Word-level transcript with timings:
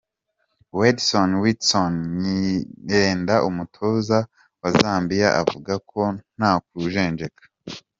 Wedson 0.77 1.29
Witson 1.41 1.93
Nyirenda 2.21 3.35
umutoza 3.49 4.17
wa 4.61 4.69
Zambia 4.79 5.29
avuga 5.41 5.73
ko 5.89 6.01
nta 6.37 6.51
kujenjeka. 6.67 7.43